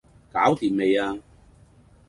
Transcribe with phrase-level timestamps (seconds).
[0.31, 1.15] 搞掂未呀?